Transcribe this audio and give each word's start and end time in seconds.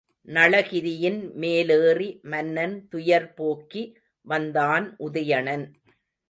நளகிரியின் 0.27 1.19
மேலேறி 1.35 2.19
மன்னன் 2.23 2.87
துயர்போக்கி 2.95 3.83
வந்தான் 4.27 4.87
உதயணன். 4.99 5.65